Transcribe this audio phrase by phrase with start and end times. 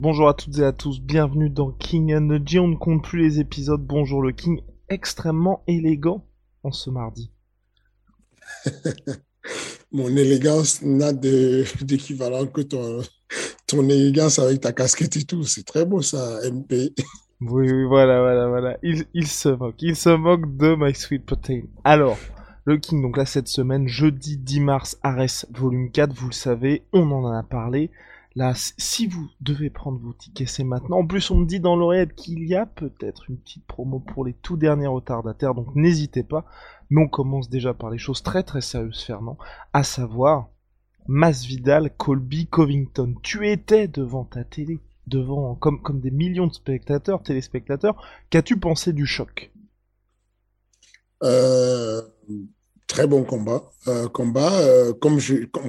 [0.00, 2.58] Bonjour à toutes et à tous, bienvenue dans King and the G.
[2.58, 3.80] On ne compte plus les épisodes.
[3.80, 6.26] Bonjour le King, extrêmement élégant
[6.64, 7.30] en ce mardi.
[9.92, 13.02] Mon élégance n'a d'équivalent que ton,
[13.68, 15.44] ton élégance avec ta casquette et tout.
[15.44, 16.92] C'est très beau ça, MP.
[17.40, 18.78] Oui, oui, voilà, voilà, voilà.
[18.82, 21.62] Il, il se moque, il se moque de My Sweet Protein.
[21.84, 22.18] Alors,
[22.64, 26.84] le King, donc là cette semaine, jeudi 10 mars, Ares volume 4, vous le savez,
[26.92, 27.90] on en a parlé.
[28.36, 30.98] Là, si vous devez prendre vos tickets, c'est maintenant.
[30.98, 34.24] En plus, on me dit dans l'oreillette qu'il y a peut-être une petite promo pour
[34.24, 36.44] les tout derniers retardataires, donc n'hésitez pas.
[36.90, 39.38] Mais on commence déjà par les choses très très sérieuses, Fernand,
[39.72, 40.48] à savoir
[41.06, 43.14] Masvidal, Colby, Covington.
[43.22, 48.02] Tu étais devant ta télé, devant comme comme des millions de spectateurs, téléspectateurs.
[48.30, 49.52] Qu'as-tu pensé du choc?
[51.22, 52.02] Euh,
[52.86, 53.62] très bon combat.
[53.88, 55.18] Euh, combat, euh, comme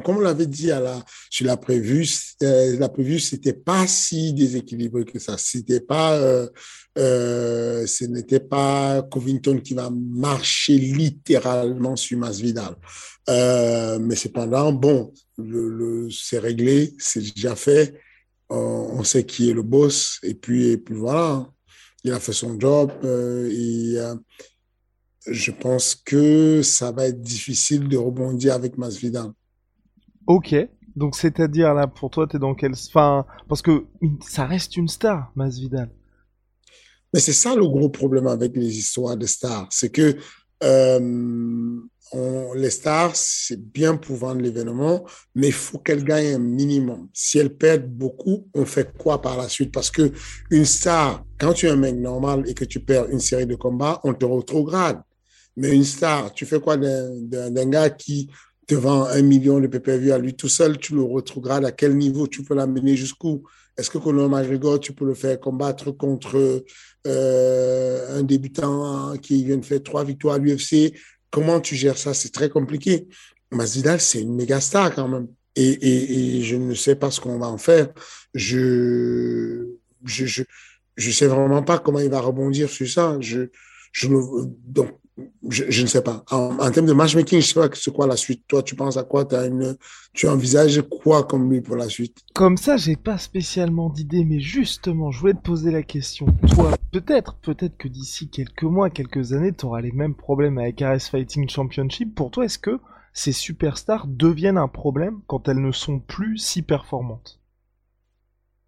[0.08, 2.08] on l'avait dit à la, sur la prévue,
[2.44, 5.38] euh, la c'était pas si déséquilibré que ça.
[5.38, 12.76] C'était pas, euh, ce n'était pas Covington qui va marcher littéralement sur Masvidal.
[13.28, 15.14] Mais cependant, bon,
[16.12, 17.96] c'est réglé, c'est déjà fait.
[18.50, 21.50] On, sait qui est le boss et puis, et puis voilà.
[22.04, 22.92] Il a fait son job
[25.28, 29.32] je pense que ça va être difficile de rebondir avec Masvidal.
[30.28, 30.56] Ok.
[30.96, 33.86] Donc c'est-à-dire là pour toi t'es dans quel enfin parce que
[34.22, 35.90] ça reste une star Masvidal.
[37.14, 40.18] Mais c'est ça le gros problème avec les histoires de stars, c'est que
[40.64, 41.80] euh,
[42.12, 47.10] on, les stars c'est bien pour vendre l'événement, mais il faut qu'elles gagnent un minimum.
[47.14, 49.72] Si elles perdent beaucoup, on fait quoi par la suite?
[49.72, 50.12] Parce que
[50.50, 53.56] une star, quand tu es un mec normal et que tu perds une série de
[53.56, 55.02] combats, on te rétrograde.
[55.58, 58.30] Mais une star, tu fais quoi d'un gars qui
[58.68, 61.96] te vend un million de PPV à lui tout seul, tu le rétrogrades à quel
[61.96, 62.28] niveau?
[62.28, 63.44] Tu peux l'amener jusqu'où?
[63.78, 66.64] Est-ce que Conor McGregor, tu peux le faire combattre contre
[67.08, 70.94] euh, un débutant qui vient de faire trois victoires à l'UFC
[71.30, 72.14] Comment tu gères ça?
[72.14, 73.08] C'est très compliqué.
[73.52, 75.28] Masvidal, c'est une méga star quand même.
[75.58, 77.90] Et, et, et, je ne sais pas ce qu'on va en faire.
[78.34, 79.68] Je
[80.06, 80.44] je, je
[80.96, 83.18] je sais vraiment pas comment il va rebondir sur ça.
[83.20, 83.50] Je
[83.92, 84.08] je
[84.66, 84.98] donc
[85.50, 86.24] je, je, ne sais pas.
[86.32, 88.44] En, en, termes de matchmaking, je sais pas c'est quoi la suite.
[88.48, 89.26] Toi, tu penses à quoi?
[89.34, 89.78] As une,
[90.14, 92.18] Tu envisages quoi comme lui pour la suite?
[92.34, 96.26] Comme ça, j'ai pas spécialement d'idée, mais justement, je voulais te poser la question.
[96.54, 100.82] Toi, peut-être, peut-être que d'ici quelques mois, quelques années, tu auras les mêmes problèmes avec
[100.82, 102.14] RS Fighting Championship.
[102.14, 102.80] Pour toi, est-ce que
[103.14, 107.40] ces superstars deviennent un problème quand elles ne sont plus si performantes?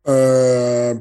[0.08, 0.96] Euh,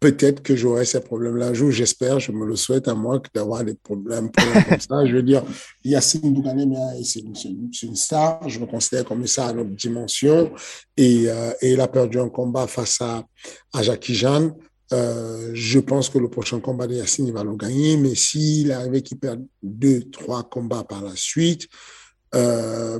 [0.00, 3.62] peut-être que j'aurai ces problèmes-là un jour, j'espère, je me le souhaite à moi d'avoir
[3.62, 5.06] des problèmes, problèmes comme ça.
[5.06, 5.44] Je veux dire,
[5.84, 6.64] Yacine Bougané,
[7.04, 10.50] c'est une, star, je le considère comme ça à notre dimension,
[10.96, 13.24] et, euh, et il a perdu un combat face à,
[13.74, 14.54] à Jackie Jeanne.
[14.92, 18.72] Euh, je pense que le prochain combat de Yacine, il va le gagner, mais s'il
[18.72, 21.68] arrivait qu'il perd deux, trois combats par la suite,
[22.34, 22.98] euh,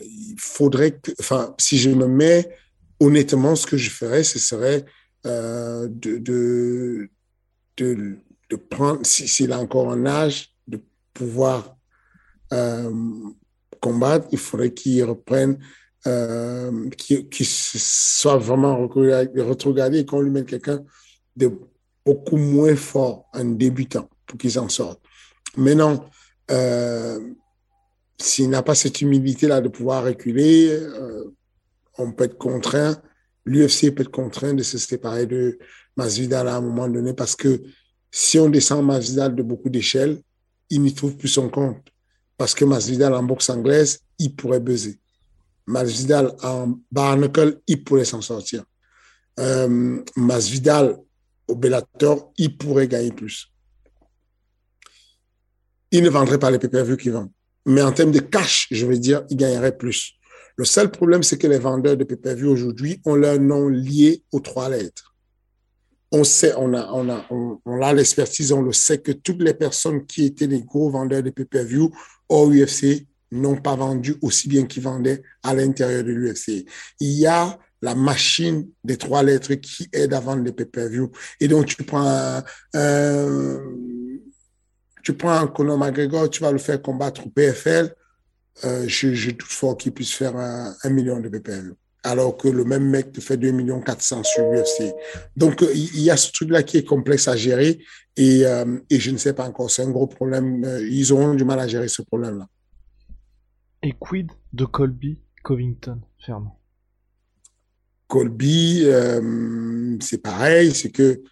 [0.00, 2.48] il faudrait que, enfin, si je me mets
[3.00, 4.84] honnêtement, ce que je ferais, ce serait
[5.26, 7.08] euh, de, de,
[7.76, 10.80] de, prendre, s'il a encore un âge, de
[11.12, 11.76] pouvoir
[12.52, 12.92] euh,
[13.80, 15.58] combattre, il faudrait qu'il reprenne,
[16.06, 20.84] euh, qu'il qu soit vraiment retrogradé et qu'on lui mette quelqu'un
[21.36, 21.50] de
[22.04, 25.00] beaucoup moins fort, un débutant, pour qu'il s'en sorte.
[25.56, 26.04] Maintenant,
[26.50, 27.18] euh,
[28.20, 30.78] s'il n'a pas cette humilité-là de pouvoir reculer,
[31.98, 33.00] on peut être contraint
[33.44, 35.58] l'UFC peut être contraint de se séparer de
[35.96, 37.62] Masvidal à un moment donné parce que
[38.10, 40.20] si on descend Masvidal de beaucoup d'échelles,
[40.70, 41.88] il n'y trouve plus son compte.
[42.36, 44.98] Parce que Masvidal en boxe anglaise, il pourrait buzzer.
[45.66, 48.64] Masvidal en barnacle, il pourrait s'en sortir.
[49.40, 50.96] Euh, Masvidal
[51.48, 53.52] au Bellator, il pourrait gagner plus.
[55.90, 57.30] Il ne vendrait pas les pay-per-view qu'il vend.
[57.66, 60.14] mais en termes de cash, je veux dire, il gagnerait plus.
[60.56, 64.40] Le seul problème, c'est que les vendeurs de pay-per-view aujourd'hui ont leur nom lié aux
[64.40, 65.14] trois lettres.
[66.12, 69.54] On sait, on a, on a, on, a l'expertise, on le sait que toutes les
[69.54, 71.90] personnes qui étaient des gros vendeurs de pay-per-view
[72.28, 76.66] au UFC n'ont pas vendu aussi bien qu'ils vendaient à l'intérieur de l'UFC.
[77.00, 81.10] Il y a la machine des trois lettres qui aide à vendre des pay-per-view.
[81.40, 82.42] Et donc, tu prends
[82.74, 83.60] un,
[85.02, 87.94] tu prends Conor McGregor, tu vas le faire combattre au PFL,
[88.62, 91.74] euh, je, doute fort qu'il puisse faire un, million de PPL.
[92.04, 94.94] Alors que le même mec te fait 2 millions 400 sur UFC.
[95.36, 97.80] Donc, euh, il y a ce truc-là qui est complexe à gérer
[98.16, 99.70] et, euh, et je ne sais pas encore.
[99.70, 100.64] C'est un gros problème.
[100.88, 102.46] Ils auront du mal à gérer ce problème-là.
[103.82, 106.58] Et quid de Colby Covington, Fernand?
[108.06, 108.86] Colby,
[110.00, 111.22] c'est pareil, c'est que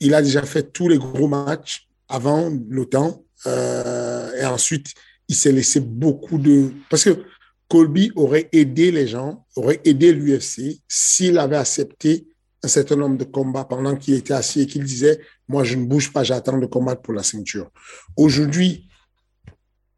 [0.00, 2.50] il a déjà fait tous les gros matchs avant
[2.90, 4.94] temps et ensuite
[5.32, 6.72] il s'est laissé beaucoup de...
[6.90, 7.24] Parce que
[7.68, 12.26] Colby aurait aidé les gens, aurait aidé l'UFC s'il avait accepté
[12.62, 15.18] un certain nombre de combats pendant qu'il était assis et qu'il disait,
[15.48, 17.70] moi, je ne bouge pas, j'attends de combattre pour la ceinture.
[18.14, 18.90] Aujourd'hui,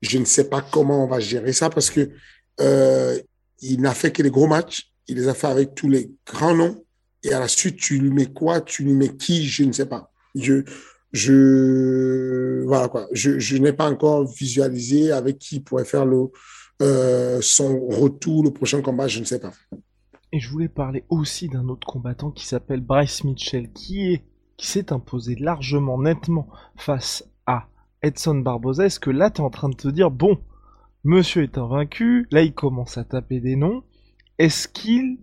[0.02, 2.10] je ne sais pas comment on va gérer ça parce que
[2.60, 3.19] euh,
[3.60, 6.54] il n'a fait que les gros matchs, il les a fait avec tous les grands
[6.54, 6.84] noms
[7.25, 9.86] et à la suite, tu lui mets quoi, tu lui mets qui, je ne sais
[9.86, 10.12] pas.
[10.36, 10.62] Je,
[11.14, 16.26] je voilà quoi, je, je n'ai pas encore visualisé avec qui pourrait faire le
[16.82, 19.52] euh, son retour, le prochain combat, je ne sais pas.
[20.32, 24.25] Et je voulais parler aussi d'un autre combattant qui s'appelle Bryce Mitchell, qui est
[24.56, 27.69] qui s'est imposé largement, nettement face à
[28.02, 28.87] Edson Barboza.
[28.87, 30.38] Est-ce que là, tu es en train de te dire, bon,
[31.02, 33.82] monsieur est invaincu, là, il commence à taper des noms.
[34.38, 35.19] Est-ce qu'il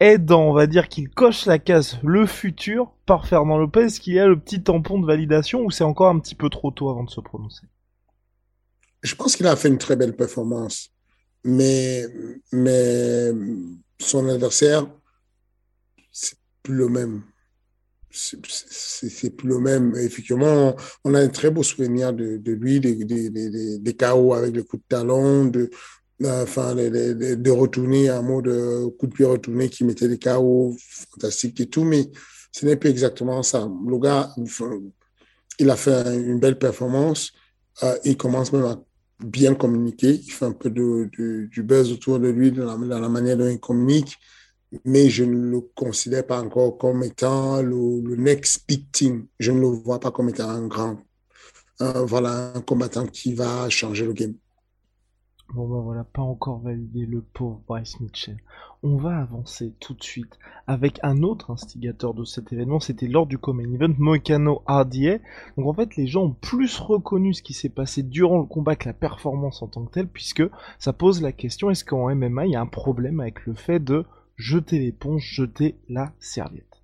[0.00, 4.26] aidant, on va dire qu'il coche la case le futur par Fernand Lopez, y a
[4.26, 7.10] le petit tampon de validation ou c'est encore un petit peu trop tôt avant de
[7.10, 7.66] se prononcer?
[9.02, 10.90] Je pense qu'il a fait une très belle performance,
[11.44, 12.04] mais,
[12.52, 13.32] mais
[13.98, 14.86] son adversaire,
[16.10, 17.22] c'est plus le même.
[18.10, 19.94] C'est plus le même.
[19.96, 24.62] Effectivement, on a un très beau souvenir de, lui, des, des, des, chaos avec le
[24.62, 25.70] coup de talon, de,
[26.24, 31.60] enfin, de, retourner un mot de coup de pied retourné qui mettait des chaos fantastiques
[31.60, 32.10] et tout, mais
[32.52, 33.68] ce n'est pas exactement ça.
[33.86, 34.34] Le gars,
[35.58, 37.32] il a fait une belle performance.
[37.82, 38.82] Euh, il commence même à
[39.20, 40.14] bien communiquer.
[40.14, 43.60] Il fait un peu de, du buzz autour de lui dans la, manière dont il
[43.60, 44.16] communique,
[44.86, 49.26] mais je ne le considère pas encore comme étant le, next big team.
[49.38, 50.98] Je ne le vois pas comme étant un grand,
[51.78, 54.34] voilà, un combattant qui va changer le game.
[55.54, 58.36] Bon ben voilà, pas encore validé le pauvre Bryce Mitchell.
[58.82, 63.26] On va avancer tout de suite avec un autre instigateur de cet événement, c'était lors
[63.26, 65.18] du Common Event, Moicano RDA.
[65.56, 68.74] Donc en fait, les gens ont plus reconnu ce qui s'est passé durant le combat
[68.74, 70.42] que la performance en tant que telle, puisque
[70.80, 73.78] ça pose la question, est-ce qu'en MMA, il y a un problème avec le fait
[73.78, 74.04] de
[74.34, 76.82] jeter l'éponge, jeter la serviette?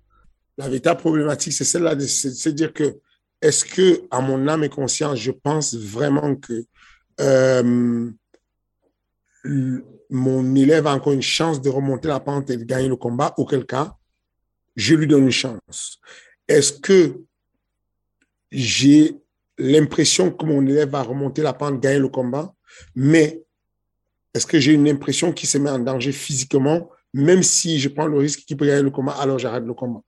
[0.57, 3.01] La véritable problématique, c'est celle-là, c'est dire que,
[3.41, 6.65] est-ce que, à mon âme et conscience, je pense vraiment que...
[7.19, 8.09] Euh,
[9.45, 13.33] mon élève a encore une chance de remonter la pente et de gagner le combat,
[13.37, 13.95] auquel cas,
[14.75, 15.99] je lui donne une chance.
[16.47, 17.19] Est-ce que
[18.51, 19.17] j'ai
[19.57, 22.53] l'impression que mon élève va remonter la pente, gagner le combat,
[22.95, 23.43] mais
[24.33, 28.07] est-ce que j'ai une impression qu'il se met en danger physiquement, même si je prends
[28.07, 30.01] le risque qu'il peut gagner le combat, alors j'arrête le combat?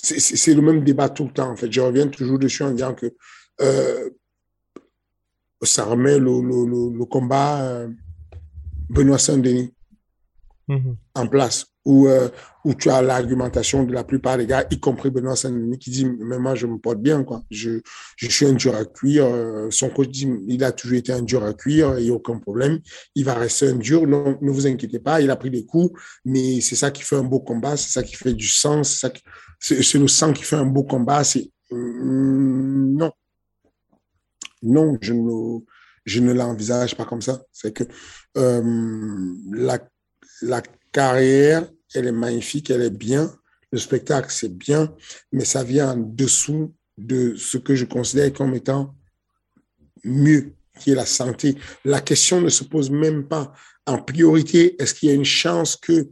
[0.00, 1.72] C'est le même débat tout le temps, en fait.
[1.72, 3.12] Je reviens toujours dessus en disant que
[3.60, 4.10] euh,
[5.62, 7.62] ça remet le, combat...
[7.62, 7.88] Euh,
[8.88, 9.72] Benoît Saint-Denis
[10.68, 10.96] mhm.
[11.14, 12.28] en place, où, euh,
[12.64, 16.06] où tu as l'argumentation de la plupart des gars, y compris Benoît Saint-Denis, qui dit
[16.06, 17.42] Mais moi, je me porte bien, quoi.
[17.50, 17.80] Je,
[18.16, 19.26] je suis un dur à cuire.
[19.26, 22.14] Euh, son coach dit Il a toujours été un dur à cuire, il n'y a
[22.14, 22.80] aucun problème.
[23.14, 24.06] Il va rester un dur.
[24.06, 27.16] Non, ne vous inquiétez pas, il a pris des coups, mais c'est ça qui fait
[27.16, 30.66] un beau combat, c'est ça qui fait du sang, c'est le sang qui fait un
[30.66, 31.24] beau combat.
[31.24, 33.12] C'est mm, non,
[34.62, 35.60] non, je ne
[36.08, 37.42] je ne l'envisage pas comme ça.
[37.52, 37.84] C'est que
[38.36, 43.30] euh, la, carrière, elle est magnifique, elle est bien.
[43.70, 44.94] Le spectacle, c'est bien,
[45.32, 48.94] mais ça vient en dessous de ce que je considère comme étant
[50.02, 51.58] mieux, qui est la santé.
[51.84, 53.52] La question ne se pose même pas.
[53.86, 56.08] En priorité, est-ce qu'il y a une chance que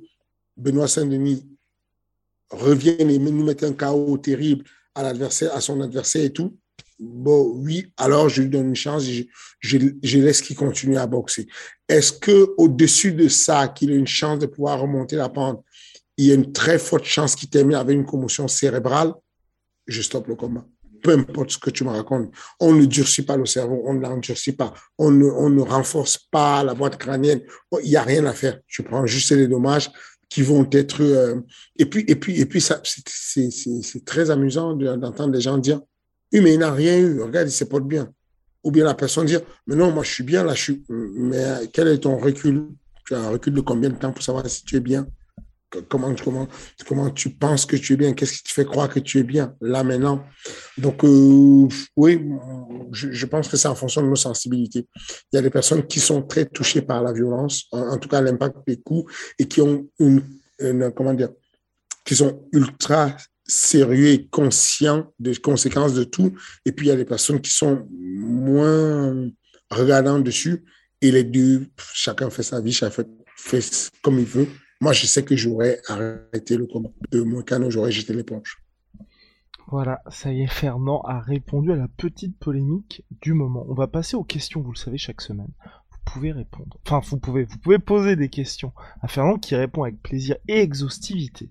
[0.57, 1.49] Benoît Saint-Denis
[2.51, 6.59] revienne et nous mette un chaos terrible à son adversaire et tout?
[6.99, 9.25] Bon, oui, alors je lui donne une chance, je,
[9.61, 11.47] je, laisse qu'il continue à boxer.
[11.89, 15.65] Est-ce que au-dessus de ça, qu'il ait une chance de pouvoir remonter la pente,
[16.17, 19.13] il y a une très forte chance qu'il termine avec une commotion cérébrale,
[19.87, 20.65] je stoppe le combat.
[21.03, 22.33] peu importe ce que tu me racontes.
[22.59, 26.19] On ne durcit pas le cerveau, on ne l'endurcit pas, on ne, on ne renforce
[26.19, 27.43] pas la boîte crânienne.
[27.83, 28.59] Il n'y a rien à faire.
[28.67, 29.91] Tu prends juste les dommages
[30.29, 31.03] qui vont être.
[31.03, 31.41] Euh,
[31.77, 35.81] et puis, et puis, et puis, c'est très amusant d'entendre des gens dire
[36.37, 37.23] Oui, mais il n'a rien eu.
[37.23, 38.13] Regarde, il se porte bien.
[38.63, 40.53] Ou bien la personne dire Mais non, moi, je suis bien là.
[40.53, 40.85] Je suis...
[40.91, 42.69] Mais quel est ton recul?
[43.07, 45.07] Tu as un recul de combien de temps pour savoir si tu es bien?
[45.89, 46.47] Comment, comment,
[46.87, 49.23] comment tu penses que tu es bien, qu'est-ce qui te fait croire que tu es
[49.25, 50.25] bien là maintenant?
[50.79, 52.25] Donc, euh, oui,
[52.93, 54.87] je, pense que c'est en fonction de nos sensibilités.
[55.33, 58.21] Il y a des personnes qui sont très touchées par la violence, en, tout cas
[58.21, 60.23] l'impact des coups, et qui ont une,
[60.95, 61.31] comment dire,
[62.05, 63.17] qui sont ultra
[63.47, 66.33] sérieux et conscients des conséquences de tout.
[66.65, 69.31] Et puis, il y a des personnes qui sont moins
[69.71, 70.65] regardant dessus.
[71.01, 73.05] Et les deux, chacun fait sa vie, chacun
[73.37, 74.49] fait comme il veut.
[74.81, 78.59] Moi, je sais que j'aurais arrêté le combat de mon canot, j'aurais jeté l'éponge.
[79.69, 83.67] Voilà, ça y est, Fernand a répondu à la petite polémique du moment.
[83.69, 85.53] On va passer aux questions, vous le savez, chaque semaine.
[85.91, 86.79] Vous pouvez répondre.
[86.87, 90.61] Enfin, vous pouvez, vous pouvez poser des questions à Fernand qui répond avec plaisir et
[90.61, 91.51] exhaustivité.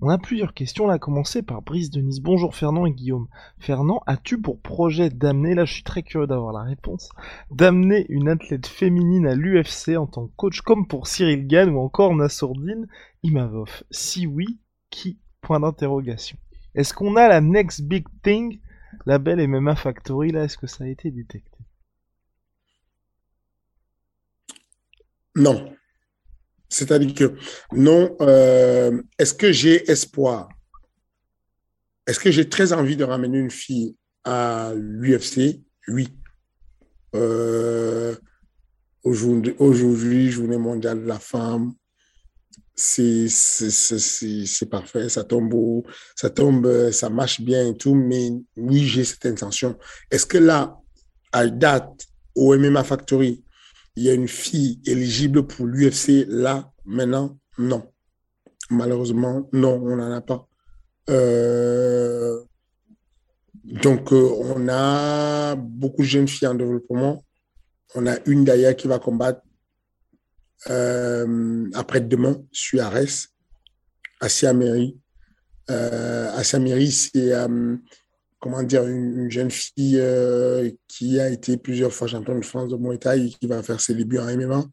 [0.00, 2.20] On a plusieurs questions, on a commencé par Brice Denise.
[2.20, 3.26] Bonjour Fernand et Guillaume.
[3.58, 7.10] Fernand, as-tu pour projet d'amener, là je suis très curieux d'avoir la réponse,
[7.50, 11.80] d'amener une athlète féminine à l'UFC en tant que coach comme pour Cyril Gann ou
[11.80, 12.86] encore Nassourdine
[13.24, 13.82] Imavov?
[13.90, 15.18] Si oui, qui?
[15.40, 16.38] Point d'interrogation.
[16.76, 18.60] Est-ce qu'on a la next big thing?
[19.04, 21.58] La belle MMA Factory là, est-ce que ça a été détecté?
[25.34, 25.72] Non.
[26.68, 27.34] C'est-à-dire que
[27.72, 30.48] non, euh, est-ce que j'ai espoir?
[32.06, 36.08] Est-ce que j'ai très envie de ramener une fille à l'UFC Oui.
[37.14, 38.14] Euh,
[39.04, 41.72] Aujourd'hui, journée mondiale de la femme,
[42.74, 43.26] c'est
[44.70, 45.82] parfait, ça tombe,
[46.14, 49.78] ça tombe, ça marche bien et tout, mais oui, j'ai cette intention.
[50.10, 50.76] Est-ce que là,
[51.32, 53.42] à date, au MMA Factory,
[53.98, 57.92] il y a une fille éligible pour l'UFC là, maintenant, non.
[58.70, 60.46] Malheureusement, non, on n'en a pas.
[61.10, 62.40] Euh,
[63.64, 67.24] donc, euh, on a beaucoup de jeunes filles en développement.
[67.96, 69.40] On a une d'ailleurs qui va combattre
[70.70, 73.30] euh, après-demain sur Arès,
[74.20, 74.96] à Siameri.
[75.66, 77.32] à Siameri, c'est
[78.40, 82.76] comment dire, une, jeune fille euh, qui a été plusieurs fois championne de France de
[82.76, 84.64] Muay Thai et qui va faire ses débuts en MMA.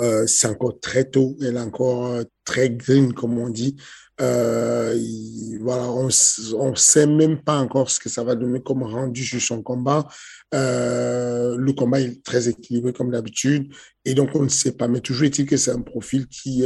[0.00, 3.76] Euh, c'est encore très tôt, elle est encore euh, très green, comme on dit.
[4.18, 9.40] voilà, on ne sait même pas encore ce que ça va donner comme rendu sur
[9.40, 10.06] son combat.
[10.52, 13.72] le combat est très équilibré comme d'habitude
[14.04, 14.88] et donc on ne sait pas.
[14.88, 16.64] Mais toujours est-il que c'est un profil qui,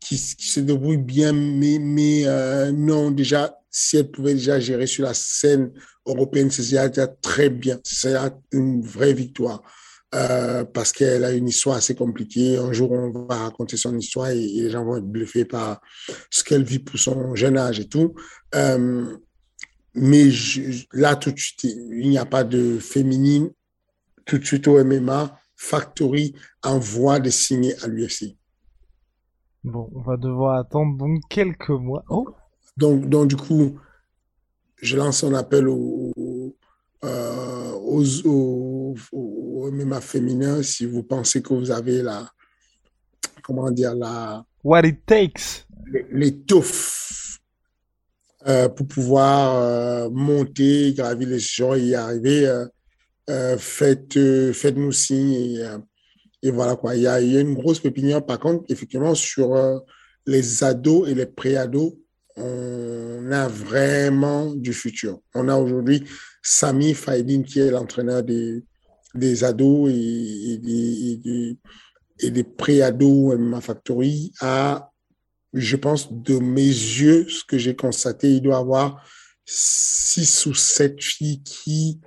[0.00, 1.78] qui, se débrouille bien, mais
[2.72, 5.70] non, déjà, si elle pouvait déjà gérer sur la scène
[6.06, 7.78] européenne, c'est déjà très bien.
[7.84, 8.16] C'est
[8.50, 9.62] une vraie victoire.
[10.14, 12.56] Euh, parce qu'elle a une histoire assez compliquée.
[12.56, 15.82] Un jour, on va raconter son histoire et, les gens vont être bluffés par
[16.30, 18.14] ce qu'elle vit pour son jeune âge et tout.
[18.54, 19.18] Euh,
[19.92, 20.30] mais
[20.94, 23.50] là, tout de suite, il n'y a pas de féminine.
[24.24, 28.38] Tout de suite au MMA, Factory envoie de signer à l'UFC.
[29.64, 32.04] Bon, on va devoir attendre donc quelques mois.
[32.08, 32.26] Oh,
[32.76, 33.78] donc, donc, du coup,
[34.76, 36.54] je lance un appel aux,
[37.04, 42.28] euh, aux, aux, MMA féminins si vous pensez que vous avez la,
[43.42, 44.44] comment dire, la...
[44.62, 45.66] What it takes.
[46.10, 47.38] L'étoffe
[48.46, 52.46] euh, pour pouvoir euh, monter, gravir les gens et y arriver.
[52.46, 52.66] Euh,
[53.30, 55.64] euh faites, euh, faites-nous signe et,
[56.42, 56.94] et, voilà quoi.
[56.94, 59.82] Il y a, il y a une grosse pépinière par contre, effectivement, sur
[60.26, 61.94] les ados et les pré-ados
[62.36, 65.20] on a vraiment du futur.
[65.34, 66.04] On a aujourd'hui
[66.42, 68.62] Sami Faidin qui est l'entraîneur des,
[69.14, 70.58] des ados et,
[72.30, 74.90] des, pré-ados ma Factory a,
[75.52, 79.06] je pense, de mes yeux, ce que j'ai constaté, il doit avoir
[79.44, 82.00] six ou sept filles qui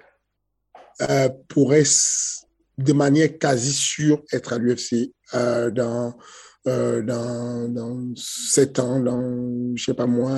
[1.01, 1.83] euh, pourraient
[2.77, 6.17] de manière quasi sûre être à l'UFC euh, dans
[6.67, 10.35] euh, dans, dans 7 ans, dans, je sais pas moi,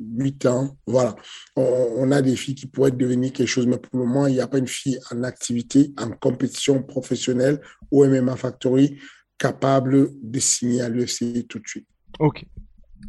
[0.00, 0.76] 8 ans.
[0.86, 1.16] Voilà.
[1.56, 4.40] On, a des filles qui pourraient devenir quelque chose, mais pour le moment, il n'y
[4.40, 7.60] a pas une fille en activité, en compétition professionnelle
[7.90, 8.98] au MMA Factory
[9.36, 11.88] capable de signer à l'UFC tout de suite.
[12.18, 12.44] Ok.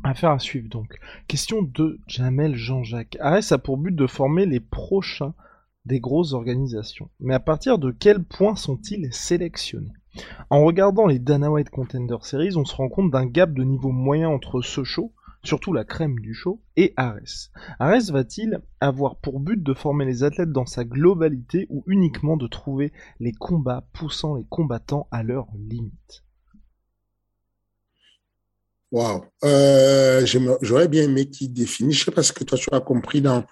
[0.04, 0.98] Affaire à suivre donc.
[1.28, 3.18] Question de Jamel Jean-Jacques.
[3.20, 5.34] ARES a pour but de former les prochains
[5.86, 7.10] des grosses organisations.
[7.20, 9.94] Mais à partir de quel point sont-ils sélectionnés?
[10.50, 13.92] En regardant les Dana White Contender Series, on se rend compte d'un gap de niveau
[13.92, 15.14] moyen entre Sochaux,
[15.44, 17.52] surtout la crème du show, et Ares.
[17.80, 22.48] Ares va-t-il avoir pour but de former les athlètes dans sa globalité ou uniquement de
[22.48, 26.24] trouver les combats poussant les combattants à leurs limites
[28.92, 29.24] Wow.
[29.44, 30.26] Euh,
[30.62, 32.06] j'aurais bien aimé qu'il définisse.
[32.06, 33.46] Je ce que toi tu as compris dans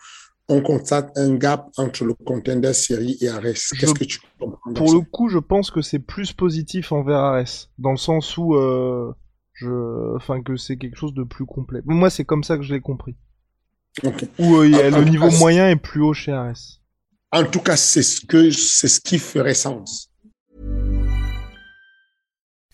[0.49, 3.41] on constate un gap entre le contender série et Ares.
[3.79, 7.69] Qu'est-ce que tu comprends Pour le coup, je pense que c'est plus positif envers Ares,
[7.77, 9.13] dans le sens où, euh,
[9.53, 11.81] je, enfin, que c'est quelque chose de plus complet.
[11.85, 13.15] Moi, c'est comme ça que je l'ai compris.
[14.03, 14.27] Okay.
[14.39, 16.81] Où euh, le niveau moyen est plus haut chez Ares.
[17.31, 20.09] En tout cas, c'est ce que c'est ce qui ferait sens.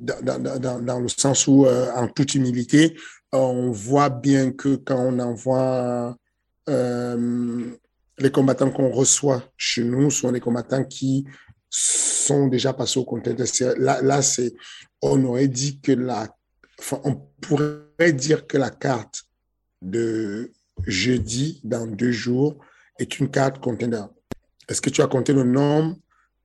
[0.00, 2.96] Dans, dans, le sens où, euh, en toute humilité,
[3.32, 6.16] on voit bien que quand on envoie
[6.68, 7.70] euh,
[8.18, 11.26] les combattants qu'on reçoit chez nous sont des combattants qui
[11.68, 13.60] sont déjà passés au contexte.
[13.78, 14.54] Là, là c'est,
[15.02, 16.28] on aurait dit que la,
[17.04, 19.24] on pourrait dire que la carte
[19.82, 20.50] de
[20.86, 22.56] jeudi dans deux jours
[22.98, 24.02] est une carte contender.
[24.68, 25.96] Est-ce que tu as compté le nombre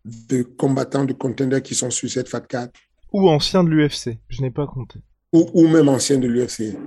[0.04, 2.70] de combattants de contender qui sont sur cette fat card?
[3.12, 5.00] Ou ancien de l'UFC, je n'ai pas compté.
[5.32, 6.78] Ou, même ancien de l'UFC.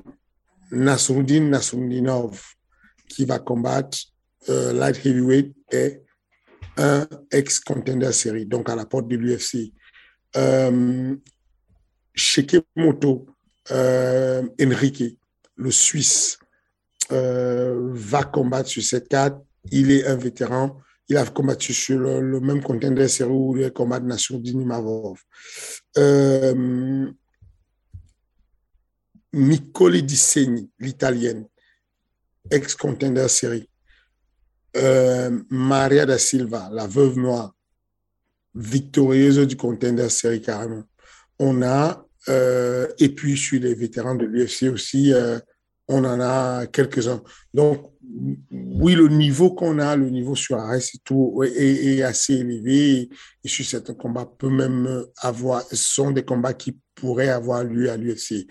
[0.71, 2.41] Nasruddin Nasruddinov,
[3.09, 3.99] qui va combattre
[4.49, 6.03] euh, light heavyweight, est
[6.79, 9.73] un ex-contender série, donc à la porte de l'UFC.
[10.37, 11.17] Euh,
[13.71, 15.19] euh, Enrique,
[15.57, 16.39] le Suisse,
[17.11, 19.43] euh, va combattre sur cette carte.
[19.71, 23.71] Il est un vétéran il a combattu sur le, même contender série où il a
[23.71, 25.19] combattu Nasruddin Mavov.
[25.97, 27.11] Euh,
[29.33, 31.47] Micoli Di Segni, l'italienne,
[32.51, 33.69] ex-contender série.
[34.77, 37.55] Euh, Maria da Silva, la veuve noire,
[38.55, 40.85] victorieuse du contender série carrément.
[41.39, 45.39] On a, euh, et puis sur les vétérans de l'UFC aussi, euh,
[45.89, 47.23] on en a quelques-uns.
[47.53, 47.93] Donc,
[48.51, 53.09] oui, le niveau qu'on a, le niveau sur Arès et tout, est, assez élevé.
[53.45, 57.97] Et sur certains combats peut même avoir, sont des combats qui pourraient avoir lieu à
[57.97, 58.47] l'UFC.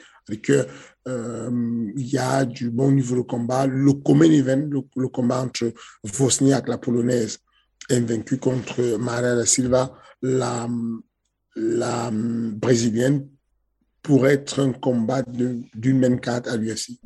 [1.07, 3.65] Euh, il y a du bon niveau de combat.
[3.65, 5.71] Le common event, le, combat entre
[6.03, 7.39] Vosniak, la polonaise,
[7.89, 10.67] invaincue contre Maria da Silva, la,
[11.55, 13.27] la brésilienne,
[14.01, 16.99] pourrait être un combat d'une même carte à l'UFC.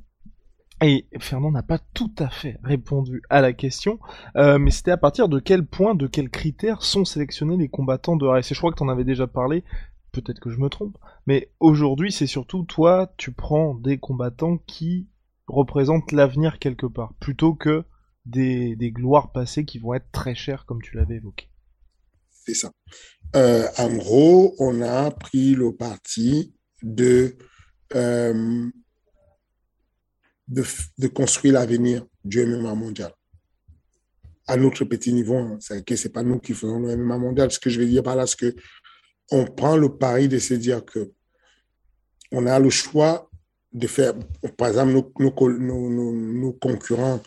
[0.83, 3.99] Et Fernand n'a pas tout à fait répondu à la question,
[4.35, 8.15] euh, mais c'était à partir de quel point, de quels critères sont sélectionnés les combattants
[8.15, 8.55] de RSC.
[8.55, 9.63] Je crois que tu en avais déjà parlé,
[10.11, 15.07] peut-être que je me trompe, mais aujourd'hui c'est surtout toi, tu prends des combattants qui
[15.47, 17.85] représentent l'avenir quelque part, plutôt que
[18.25, 21.47] des, gloires passées qui vont être très chères comme tu l'avais évoqué.
[22.31, 22.71] C'est ça.
[23.35, 27.37] Euh, en gros, on a pris le parti de...
[27.93, 28.71] Euh,
[30.51, 33.11] de, construire l'avenir du MMA mondial.
[34.47, 35.57] À notre petit niveau, hein.
[35.59, 37.51] c'est que c'est pas nous qui faisons le MMA mondial.
[37.51, 38.55] Ce que je veux dire par là, c'est que
[39.31, 41.11] on prend le pari de se dire que
[42.31, 43.29] on a le choix
[43.71, 44.13] de faire,
[44.57, 47.21] par exemple, nos, nos, concurrents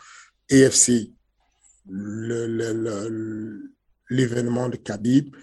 [0.50, 1.12] EFC,
[4.10, 5.34] l'événement de Khabib,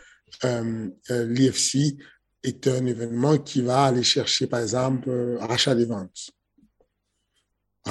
[0.45, 1.97] euh, euh, l'EFC
[2.43, 6.31] est un événement qui va aller chercher, par exemple, euh, rachat des ventes.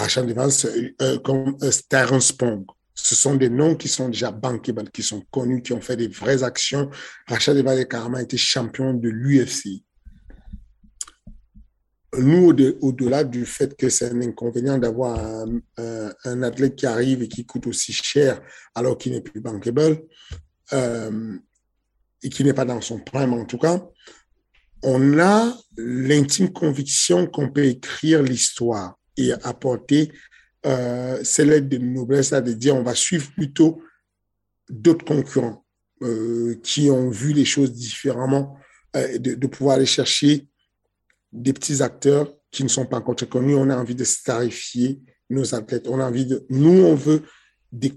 [0.00, 0.50] Rachel Evans,
[1.02, 2.64] euh, comme euh, Terence Pong.
[2.94, 6.08] Ce sont des noms qui sont déjà bankable, qui sont connus, qui ont fait des
[6.08, 6.90] vraies actions.
[7.28, 9.84] Rachel Evans a carrément été champion de l'UFC.
[12.18, 17.46] Nous, au-delà du fait que c'est un inconvénient d'avoir un, athlète qui arrive et qui
[17.46, 18.42] coûte aussi cher
[18.74, 20.02] alors qu'il n'est plus bankable,
[20.72, 21.38] euh,
[22.22, 23.86] et qui n'est pas dans son prime en tout cas,
[24.82, 28.99] on a l'intime conviction qu'on peut écrire l'histoire
[29.42, 30.10] apporter
[30.66, 33.82] euh, ces de noblesse, c'est-à-dire on va suivre plutôt
[34.68, 35.64] d'autres concurrents
[36.02, 38.58] euh, qui ont vu les choses différemment,
[38.96, 40.48] euh, de, pouvoir aller chercher
[41.32, 43.54] des petits acteurs qui ne sont pas encore très connus.
[43.54, 45.88] On a envie de starifier nos athlètes.
[45.88, 47.22] On a envie de, nous, on veut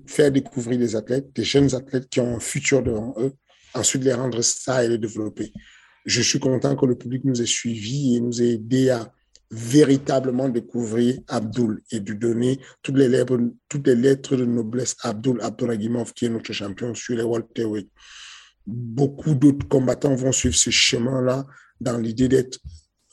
[0.08, 3.34] faire découvrir des athlètes, des jeunes athlètes qui ont un futur devant eux,
[3.74, 5.52] ensuite les rendre stars et les développer.
[6.06, 9.12] je suis content que le public nous ait suivis et nous ait aidé à
[9.54, 13.38] véritablement découvrir Abdul et de donner toutes les lettres,
[13.70, 17.88] toutes les lettres de noblesse Abdul Abduragimov, qui est notre champion sur les welterweight.
[18.66, 21.46] Beaucoup d'autres combattants vont suivre ce chemin-là
[21.80, 22.58] dans l'idée d'être,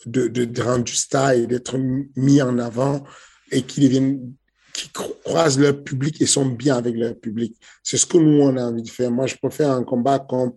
[0.06, 1.76] de, de, rendre du star et d'être
[2.16, 3.04] mis en avant
[3.50, 4.32] et qui deviennent
[4.72, 7.54] qui croisent leur public et sont bien avec leur public.
[7.82, 9.10] C'est ce que nous, on a envie de faire.
[9.10, 10.52] Moi, je préfère un combat comme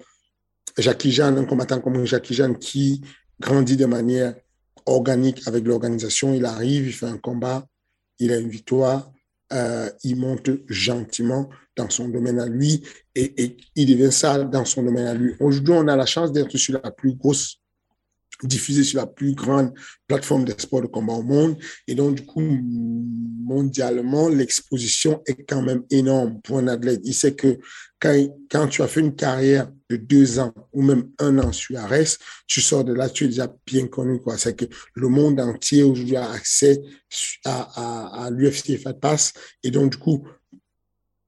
[0.77, 3.01] Jackie Jeanne, un combattant comme Jackie Jeanne qui
[3.39, 4.35] grandit de manière
[4.85, 6.33] organique avec l'organisation.
[6.33, 7.67] Il arrive, il fait un combat,
[8.19, 9.11] il a une victoire,
[9.51, 12.83] euh, il monte gentiment dans son domaine à lui
[13.15, 15.33] et, il devient ça dans son domaine à lui.
[15.39, 17.59] Aujourd'hui, on a la chance d'être sur la plus grosse
[18.43, 19.73] diffusé sur la plus grande
[20.07, 21.57] plateforme de sport de combat au monde.
[21.87, 27.01] Et donc, du coup, mondialement, l'exposition est quand même énorme pour un athlète.
[27.03, 27.59] Il sait que
[27.99, 32.17] quand tu as fait une carrière de deux ans ou même un an sur Ares,
[32.47, 34.19] tu sors de là, tu es déjà bien connu.
[34.19, 34.37] quoi.
[34.37, 36.81] C'est que le monde entier aujourd'hui a accès
[37.45, 39.33] à, à, à l'UFC Fight Pass.
[39.63, 40.27] Et donc, du coup,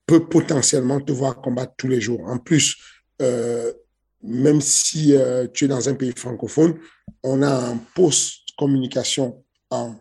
[0.06, 2.22] peut potentiellement te voir combattre tous les jours.
[2.28, 2.78] En plus,
[3.22, 3.74] euh,
[4.22, 6.80] même si euh, tu es dans un pays francophone,
[7.24, 9.96] on a un post communication en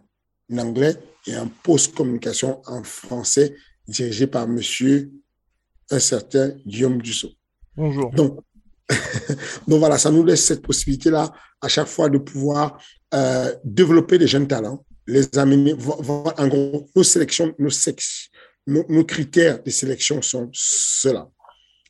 [0.57, 0.97] anglais
[1.27, 3.55] et un post communication en français
[3.87, 5.11] dirigé par monsieur
[5.91, 7.33] un certain Guillaume Dussault.
[7.77, 8.11] Bonjour.
[8.13, 8.41] Donc,
[9.69, 12.79] donc voilà, ça nous laisse cette possibilité-là à chaque fois de pouvoir
[13.15, 17.71] euh, développer des jeunes talents, les amener, en gros, nos sélections, nos,
[18.67, 21.29] nos, nos critères de sélection sont ceux-là.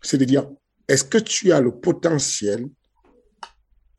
[0.03, 0.49] C'est de dire,
[0.87, 2.67] est-ce que tu as le potentiel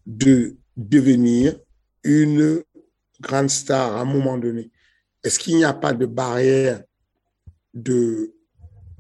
[0.05, 1.57] de devenir
[2.03, 2.61] une
[3.19, 4.71] grande star à un moment donné?
[5.23, 6.83] Est-ce qu'il n'y a pas de barrière
[7.73, 8.33] de,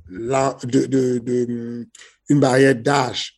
[0.09, 1.87] la, de, de
[2.29, 3.34] une barrière d'âge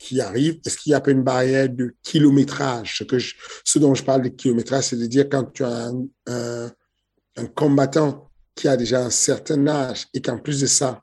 [0.00, 3.94] qui arrive Est-ce qu'il n'y a pas une barrière de kilométrage ce, que ce dont
[3.94, 5.92] je parle de kilométrage, c'est de dire quand tu as
[6.26, 6.70] un,
[7.54, 11.02] combattant qui a déjà un certain âge et qu'en plus de ça,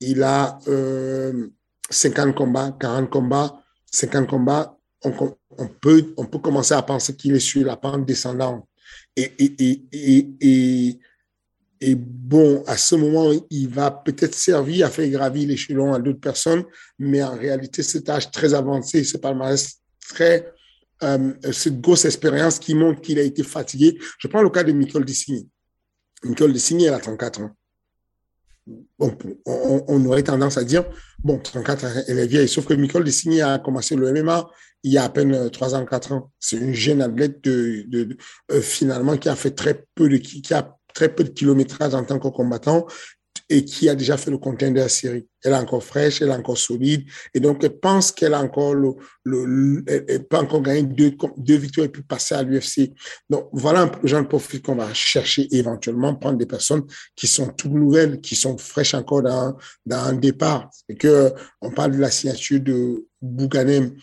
[0.00, 1.48] il a euh,
[1.90, 5.12] 50 combats, 40 combats, 50 combats, on,
[5.80, 8.64] peut, on peut commencer à penser qu'il est sur la pente descendante.
[9.16, 10.98] Et,
[11.80, 16.20] et, bon, à ce moment, il va peut-être servir à faire gravir l'échelon à d'autres
[16.20, 16.64] personnes,
[16.98, 19.56] mais en réalité, cet âge très avancé, pas mal
[20.08, 20.52] très,
[21.02, 23.98] euh, cette grosse expérience qui montre qu'il a été fatigué.
[24.18, 25.48] Je prends le cas de Michael Dessigny.
[26.24, 27.50] Michael Dessigny, elle a 34 ans
[28.98, 29.16] on,
[29.88, 30.84] on, aurait tendance à dire,
[31.24, 34.48] bon, 34 elle est vieille, sauf que Nicole Dessigny a commencé le MMA
[34.82, 36.32] il y a à peine 3 ans, 4 ans.
[36.38, 38.16] C'est une jeune athlète de,
[38.50, 42.04] euh, finalement qui a fait très peu de, qui a très peu de kilométrage en
[42.04, 42.86] tant que combattant
[43.50, 45.26] et qui a déjà fait le contenu de la série.
[45.42, 48.74] Elle est encore fraîche, elle est encore solide, et donc elle pense qu'elle a encore
[48.74, 49.82] le, le,
[50.20, 52.92] peut encore gagner deux, victoires et puis passer à l'UFC.
[53.28, 56.84] Donc voilà un genre de profil qu'on va chercher éventuellement, prendre des personnes
[57.16, 59.56] qui sont toutes nouvelles, qui sont fraîches encore dans,
[59.90, 60.70] un départ.
[60.88, 63.96] Et que on parle de la signature de Bouganem,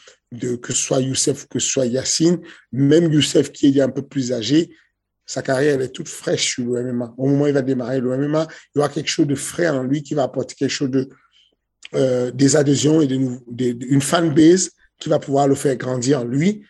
[0.62, 2.39] que ce soit Youssef, que ce soit Yacine,
[2.73, 4.69] même Youssef qui est un peu plus âgé,
[5.28, 7.13] sa carrière elle est toute fraîche sur le MMA.
[7.18, 9.68] Au moment où il va démarrer le MMA, il y aura quelque chose de frais
[9.68, 11.10] en lui qui va apporter quelque chose de
[11.94, 13.18] euh, des adhésions et de,
[13.50, 16.66] de, une fanbase qui va pouvoir le faire grandir lui,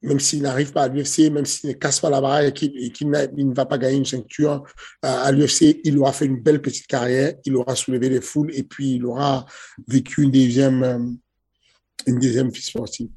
[0.00, 3.10] même s'il n'arrive pas à l'UFC, même s'il ne casse pas la barre et qu'il
[3.10, 4.64] ne va pas gagner une ceinture
[5.02, 8.54] à, à l'UFC, il aura fait une belle petite carrière, il aura soulevé des foules
[8.54, 9.44] et puis il aura
[9.86, 10.98] vécu une deuxième, euh,
[12.06, 13.08] une deuxième vie sportive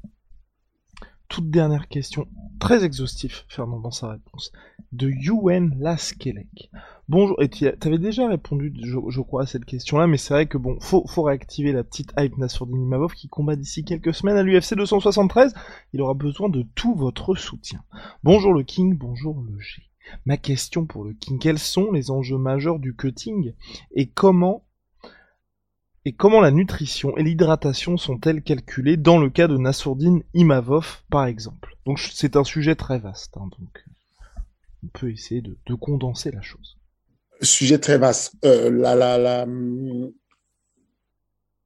[1.32, 2.28] toute dernière question,
[2.60, 4.52] très exhaustif, Fernand, dans sa réponse,
[4.92, 6.70] de Yuen Laskelek.
[7.08, 10.58] Bonjour, et tu avais déjà répondu, je, crois, à cette question-là, mais c'est vrai que
[10.58, 14.74] bon, faut, réactiver la petite hype Nassourdine Imavov qui combat d'ici quelques semaines à l'UFC
[14.74, 15.54] 273.
[15.94, 17.82] Il aura besoin de tout votre soutien.
[18.22, 19.84] Bonjour le King, bonjour le G.
[20.26, 23.54] Ma question pour le King, quels sont les enjeux majeurs du cutting
[23.94, 24.66] et comment
[26.04, 31.26] et comment la nutrition et l'hydratation sont-elles calculées dans le cas de Nassourdine Imavov, par
[31.26, 31.76] exemple?
[31.86, 33.84] Donc c'est un sujet très vaste, hein, donc
[34.84, 36.76] on peut essayer de, de, condenser la chose.
[37.40, 38.34] Sujet très vaste.
[38.44, 39.46] Euh, la, la, la...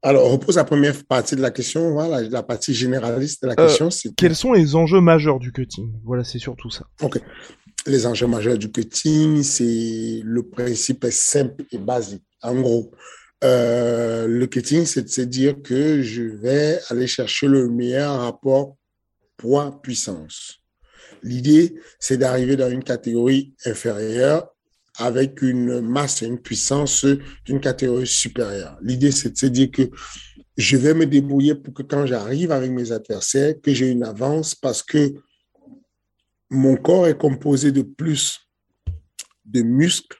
[0.03, 3.55] Alors, on repose la première partie de la question, voilà, la partie généraliste de la
[3.59, 3.88] euh, question.
[4.16, 5.92] quels sont les enjeux majeurs du cutting?
[6.05, 6.87] Voilà, c'est surtout ça.
[7.03, 7.20] Ok.
[7.87, 12.25] Les enjeux majeurs du cutting, c'est le principe est simple et basique.
[12.42, 12.92] En gros,
[13.44, 18.77] euh, le cutting, c'est de se dire que je vais aller chercher le meilleur rapport
[19.37, 20.62] poids-puissance.
[21.22, 24.49] L'idée, c'est d'arriver dans une catégorie inférieure
[24.99, 27.05] avec une masse et une puissance
[27.44, 28.79] d'une catégorie supérieure.
[28.81, 29.90] L'idée, c'est de se dire que
[30.57, 34.55] je vais me débrouiller pour que quand j'arrive avec mes adversaires, que j'ai une avance
[34.55, 35.14] parce que
[36.49, 38.40] mon corps est composé de plus
[39.44, 40.18] de muscles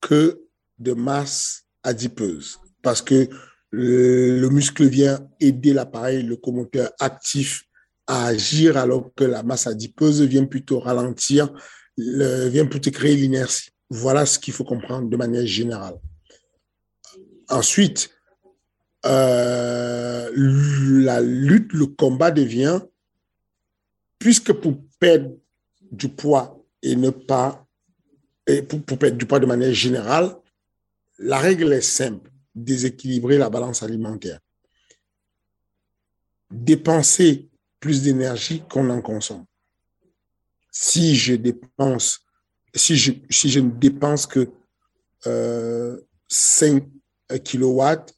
[0.00, 0.42] que
[0.78, 2.58] de masse adipeuse.
[2.82, 3.28] Parce que
[3.70, 7.64] le, muscle vient aider l'appareil locomoteur actif
[8.06, 11.52] à agir alors que la masse adipeuse vient plutôt ralentir,
[11.96, 13.70] vient plutôt créer l'inertie.
[13.90, 15.96] Voilà ce qu'il faut comprendre de manière générale.
[17.50, 18.10] Ensuite,
[19.06, 22.80] euh, la lutte, le combat devient,
[24.18, 25.30] puisque pour perdre
[25.90, 27.66] du poids et ne pas,
[28.46, 30.34] et pour, pour perdre du poids de manière générale,
[31.18, 34.40] la règle est simple, déséquilibrer la balance alimentaire.
[36.50, 37.48] Dépenser
[37.80, 39.44] plus d'énergie qu'on en consomme.
[40.70, 42.20] Si je dépense,
[42.74, 44.48] si je, si je ne dépense que
[45.26, 46.84] euh, 5
[47.44, 48.14] kilowatts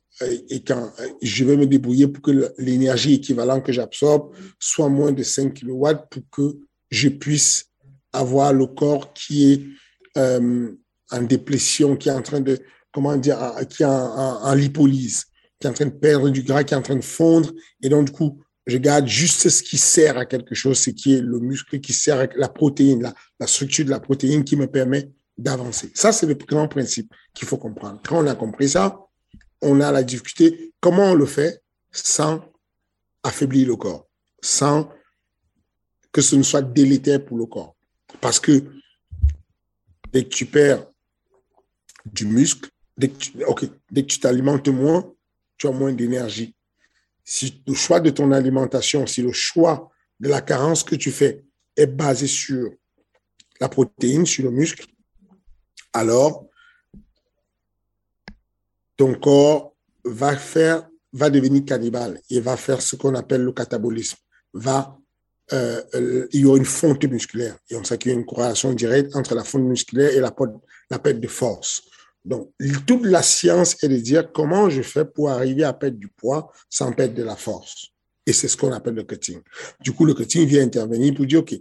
[0.50, 5.22] et quand je vais me débrouiller pour que l'énergie équivalente que j'absorbe soit moins de
[5.22, 6.58] 5 kilowatts pour que
[6.90, 7.70] je puisse
[8.12, 9.62] avoir le corps qui est
[10.18, 10.72] euh,
[11.10, 12.58] en déplétion, qui est en train de,
[12.92, 15.26] comment dire, qui en, en, lipolyse,
[15.59, 17.53] qui est en train de perdre du gras, qui est en train de fondre.
[17.83, 21.14] Et donc, du coup, je garde juste ce qui sert à quelque chose, ce qui
[21.14, 24.57] est le muscle qui sert à la protéine, la, la structure de la protéine qui
[24.57, 25.90] me permet d'avancer.
[25.94, 28.00] Ça, c'est le grand principe qu'il faut comprendre.
[28.07, 28.98] Quand on a compris ça,
[29.62, 30.72] on a la difficulté.
[30.81, 32.40] Comment on le fait sans
[33.22, 34.07] affaiblir le corps,
[34.40, 34.90] sans
[36.12, 37.76] que ce ne soit délétère pour le corps.
[38.20, 38.64] Parce que
[40.12, 40.87] dès que tu perds
[42.05, 42.68] du muscle,
[43.00, 45.12] dès que tu, t'alimentes moins,
[45.56, 46.54] tu as moins d'énergie.
[47.24, 51.44] Si le choix de ton alimentation, si le choix de la carence que tu fais
[51.76, 52.70] est basé sur
[53.60, 54.86] la protéine, sur le muscle,
[55.92, 56.46] alors
[58.96, 64.18] ton corps va faire, va devenir cannibale et va faire ce qu'on appelle le catabolisme.
[64.52, 64.98] Va,
[65.52, 67.56] euh, euh, il y aura une fonte musculaire.
[67.70, 70.98] Et on sait qu'il y a une corrélation directe entre la fonte musculaire et la
[70.98, 71.89] perte de force.
[72.24, 72.52] Donc,
[72.87, 76.52] toute la science est de dire comment je fais pour arriver à perdre du poids
[76.68, 77.88] sans perdre de la force.
[78.26, 79.40] Et c'est ce qu'on appelle le cutting.
[79.80, 81.54] Du coup, le cutting vient intervenir pour dire, OK,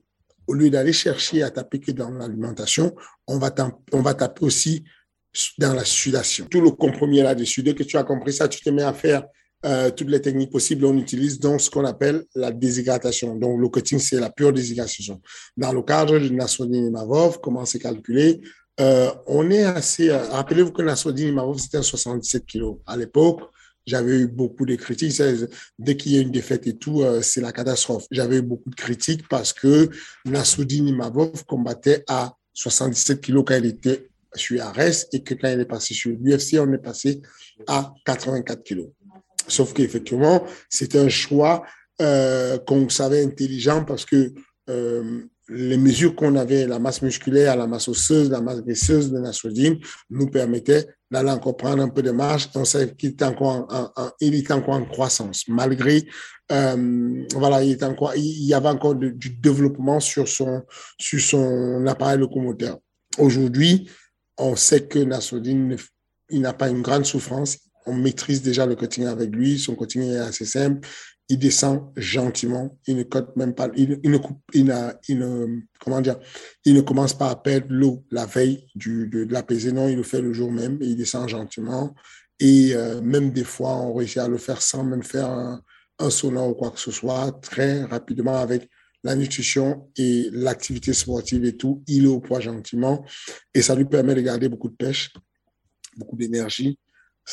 [0.48, 2.94] au lieu d'aller chercher à taper dans l'alimentation,
[3.28, 4.84] on va, taper aussi
[5.58, 6.46] dans la sudation.
[6.50, 7.64] Tout le compromis là-dessus.
[7.64, 9.26] Dès que tu as compris ça, tu te mets à faire
[9.66, 10.86] euh, toutes les techniques possibles.
[10.86, 13.36] On utilise donc ce qu'on appelle la déshydratation.
[13.36, 15.22] Donc, le cutting, c'est la pure déshydratation.
[15.56, 18.42] Dans le cadre de Nasruddin Mavov, comment c'est calculé?
[18.80, 20.10] Euh, On est assez...
[20.10, 22.78] Euh, rappelez-vous que Nasruddin Mavov, c'était un 77 kilos.
[22.86, 23.42] À l'époque,
[23.86, 25.22] j'avais eu beaucoup de critiques.
[25.78, 28.06] Dès qu'il y a une défaite et tout, euh, c'est la catastrophe.
[28.12, 29.90] J'avais eu beaucoup de critiques parce que
[30.26, 35.60] Nasruddin Imavov combattait à 77 kilos quand il était sur Ares et que quand il
[35.60, 37.22] est passé sur l'UFC, on est passé
[37.68, 38.90] à 84 kilos.
[39.48, 41.66] Sauf qu'effectivement, c'était un choix
[41.98, 44.34] qu'on savait intelligent parce que
[45.50, 49.76] les mesures qu'on avait, la masse musculaire, la masse osseuse, la masse graisseuse de Nasruddin,
[50.10, 52.50] nous permettaient d'aller encore prendre un peu de marge.
[52.56, 56.08] On savait qu'il était encore en, il était encore en croissance, malgré
[56.52, 60.64] euh, voilà, il, était encore, il y avait encore du développement sur son
[60.98, 62.78] sur son appareil locomoteur.
[63.18, 63.90] Aujourd'hui,
[64.38, 65.76] on sait que Nasruddin,
[66.30, 67.58] il n'a pas une grande souffrance.
[67.86, 69.58] On maîtrise déjà le cutting avec lui.
[69.58, 70.88] Son cutting est assez simple.
[71.30, 72.78] Il descend gentiment.
[72.88, 73.70] Il ne cote même pas.
[73.76, 74.18] Il, ne
[75.80, 76.20] comment dire.
[76.66, 79.72] Il ne commence pas à perdre l'eau la veille du, de, de l'apaiser.
[79.72, 80.78] Non, il le fait le jour même.
[80.82, 81.94] il descend gentiment.
[82.40, 85.62] Et euh, même des fois, on réussit à le faire sans même faire un,
[86.00, 88.70] un ou quoi que ce soit, très rapidement avec
[89.04, 93.06] la nutrition et l'activité sportive et tout, il est au poids gentiment
[93.54, 95.14] et ça lui permet de garder beaucoup de pêche,
[95.96, 96.78] beaucoup d'énergie.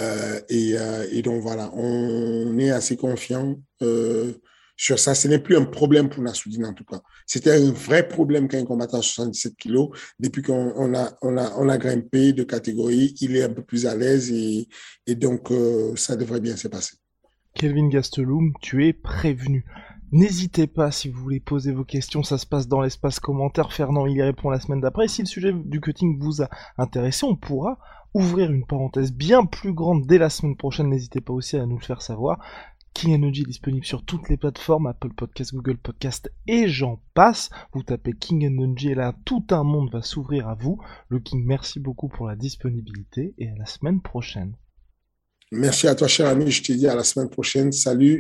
[0.01, 4.33] Euh, et, euh, et, donc voilà, on est assez confiant euh,
[4.77, 5.15] sur ça.
[5.15, 7.01] Ce n'est plus un problème pour Nassoudine en tout cas.
[7.27, 9.89] C'était un vrai problème quand il combattait à 77 kilos.
[10.19, 13.63] Depuis qu'on on a, on a, on a grimpé de catégorie, il est un peu
[13.63, 14.69] plus à l'aise et,
[15.07, 15.51] et donc
[15.97, 16.97] ça devrait bien se passer.
[17.55, 19.65] Kelvin Gastelum, tu es prévenu.
[20.13, 23.73] N'hésitez pas si vous voulez poser vos questions, ça se passe dans l'espace commentaire.
[23.73, 25.09] Fernand il y répond la semaine d'après.
[25.09, 27.79] Si le sujet du cutting vous a intéressé, on pourra
[28.17, 30.89] ouvrir une parenthèse bien plus grande dès la semaine prochaine.
[30.89, 32.41] N'hésitez pas aussi à nous le faire savoir.
[32.95, 37.51] King Energy est disponible sur toutes les plateformes, Apple Podcast, Google Podcast et j'en passe.
[37.75, 40.81] Vous tapez King Energy et là tout un monde va s'ouvrir à vous.
[41.11, 44.57] Le King, merci beaucoup pour la disponibilité et à la semaine prochaine.
[45.53, 47.71] Merci à toi cher ami, je te dis à la semaine prochaine.
[47.71, 48.19] Salut.